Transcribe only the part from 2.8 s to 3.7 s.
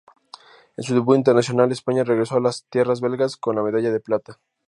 belgas con la